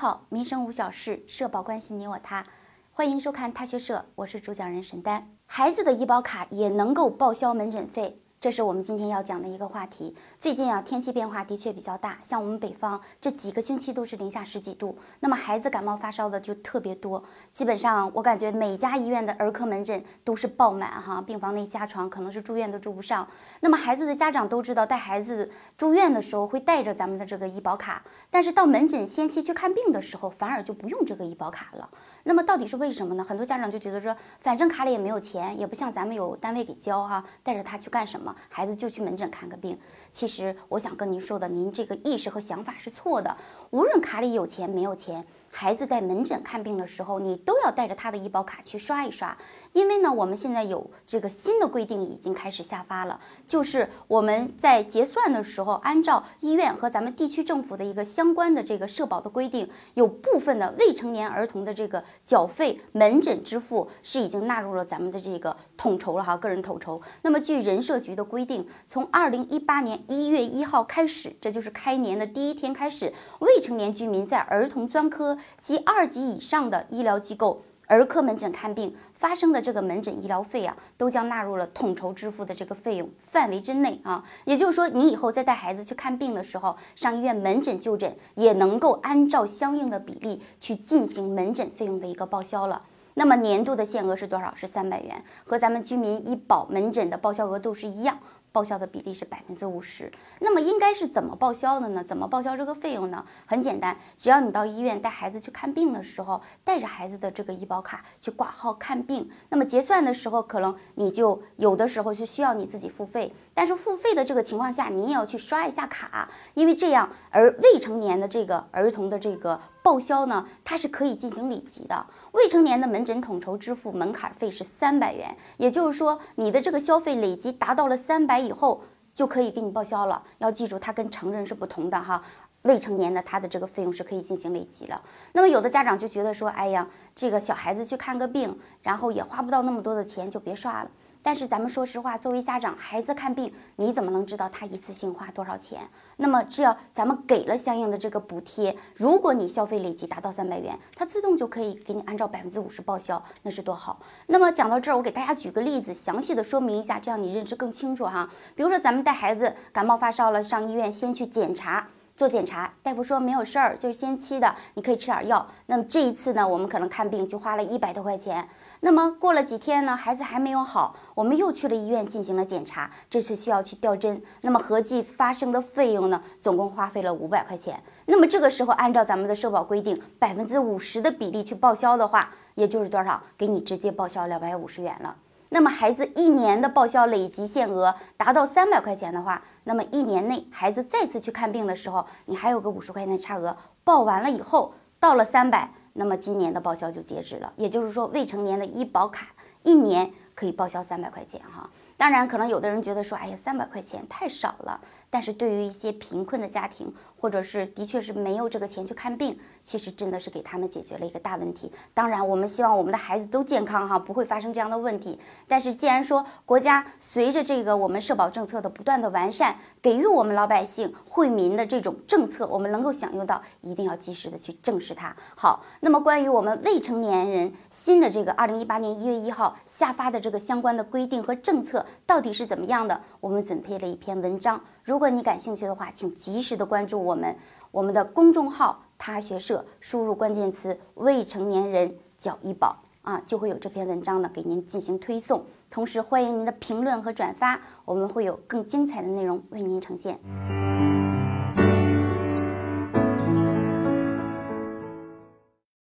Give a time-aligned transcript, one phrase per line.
[0.00, 2.42] 好，民生无小事，社保关系你我他，
[2.90, 5.28] 欢迎收看他学社，我是主讲人沈丹。
[5.44, 8.18] 孩子的医保卡也能够报销门诊费。
[8.40, 10.16] 这是我们今天要讲的一个话题。
[10.38, 17.22] 最近啊，天气变化的确比较大，像我们北方这几个星期都是零下十几度，那么孩子感冒发烧的就特别多。
[17.52, 23.28] 基本上我感觉每家医院的儿科门诊都是爆满哈，病房内加床可能是住院都住不上。
[23.60, 31.86] 那么孩子的家长都知道，带孩子住院的时候会带着咱们的这个医保卡，但是到门诊先期去看病的时候，反而就不用这个医保卡了。
[32.24, 33.22] 那么到底是为什么呢？
[33.22, 38.29] 很多家长就觉得说，反正卡里也没有钱，也不像咱们有单位给交哈，带着他去干什么？
[38.48, 39.78] 孩子就去门诊看个病。
[40.12, 43.36] 其实我想跟您说的，您这个意识和想法是错的。
[43.70, 45.24] 无论卡里有钱没有钱。
[45.52, 49.36] 孩子在门诊看病的时候，你都要带着他的医保卡去刷一刷，
[49.72, 67.02] 因为呢，我们现在有这个新的规定已经开始下发了，就是我们在结算的时候，按照医院和咱们地区政府的一个相关的这个社保的规定，有部分的未成年儿童的这个缴费门诊支付是已经纳入了咱们的这个统筹了哈，个人统筹。
[67.22, 75.36] 那么据人社局的规定，从二零一八年一月一号开始，这就是开年的第一天开始，未成年居民在儿童专科。
[75.60, 84.24] 及二级以上的医疗机构儿科门诊看病发生的这个门诊医疗费啊，都将纳入了统筹支付的这个费用范围之内啊。
[84.44, 92.82] 也就是说，你以后再带孩子去看病的时候，上医院门诊就诊，也能够按照相应的比例去进行门诊费用的一个报销了。
[93.14, 94.54] 那么年度的限额是多少？
[94.54, 98.16] 是三百元，和咱们居民医保门诊的报销额度是一样。
[98.52, 102.02] 报销的比例是百分之五十，那么应该是怎么报销的呢？
[102.02, 103.24] 怎么报销这个费用呢？
[103.46, 119.60] 很简单，只要你到医院带孩子去看病的时候，带着孩子的这个医保卡去挂号看病，那么结算的时候，可能你就有的时候是需要你自己付费，但是付费的这个情况下，你也要去刷一下卡，因为这样而未成年的这个儿童的这个。
[119.82, 122.04] 报销呢，它是可以进行累积的。
[122.32, 130.22] 未成年的门诊统筹支付门槛费是三百元，也就是说，你的这个消费累积达到了三百以后，就可以给你报销了。
[130.38, 132.22] 要记住，它跟成人是不同的哈。
[132.62, 135.02] 未成年的他的这个费用是可以进行累积了。
[135.32, 140.90] 那么有的家长就觉得说，哎呀，这个小孩子去看个病，然后也花不到那么多的钱，就别刷了。
[141.22, 145.80] 但是咱们说实话，作为家长，孩子看病，你怎么能知道他一次性花多少钱？
[146.16, 154.00] 那么只要咱们给了相应的这个补贴，如果你消费累计达到三百元，它自动就可以给你按照百分之五十报销，那是多好。
[154.26, 158.28] 那么讲到这儿，我给大家举个例子，详细的说明一下，这样你认知更清楚哈。
[158.54, 161.86] 比如说咱们带孩子感冒发烧了，上医院先去检查。
[162.20, 165.48] 做检查，大夫说没有事儿，就是先期的，你可以吃点药。
[165.64, 168.46] 那么这一次呢，我们可能看病就花了一百多块钱。
[168.80, 174.22] 那么过了几天呢，孩子还没有好，我们又去了医院进行了检查，这次需要去吊针。
[174.42, 177.82] 那么合计发生的费用呢，总共花费了五百块钱。
[178.04, 183.22] 那么这个时候按照咱们的社保规定，百分之五十的比例去报销的话，也就是多少？
[183.38, 185.16] 给你直接报销两百五十元了。
[185.50, 197.52] 那么孩子一年的报销累计限额达到三百块钱的话，那么一年内孩子再次去看病的时候，你还有个五十块钱的差额，报完了以后到了三百，那么今年的报销就截止了。
[197.56, 199.26] 也就是说，未成年的医保卡
[199.64, 201.68] 一年可以报销三百块钱哈。
[201.96, 204.80] 当然，可能有的人觉得说，哎呀，三百块钱太少了。
[205.10, 211.70] 但是对于一些贫困的家庭，或者是的确是没有这个钱去看病，其实真的是给他们解决了一个大问题。
[211.92, 215.18] 当然，我们希望我们的孩子都健康哈，不会发生这样的问题。
[215.46, 225.14] 但是既然说国家随着这个我们社保政策的不断的完善，给予我们老百姓惠民的这种政策，我们能够享用到，一定要及时的去正视它。
[225.36, 231.84] 好，那么关于我们未成年人新的这个二零一八年一月一号下发的这个相关的规定和政策。
[232.06, 232.98] 到底是怎么样的？
[233.20, 237.36] 我们准备了一篇文章，如果你感兴趣的话，请及时的关注我我们
[237.72, 245.44] 我们的公众号“他学社”，输入关键词“未成年人缴医保”啊，就会有这篇文章呢给您进行推送。
[245.70, 250.69] 同时欢迎您的评论和转发，我们会有更精彩的内容为您呈现。